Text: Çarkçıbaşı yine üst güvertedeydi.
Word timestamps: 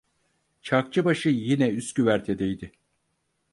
Çarkçıbaşı 0.61 1.29
yine 1.29 1.69
üst 1.69 1.95
güvertedeydi. 1.95 2.71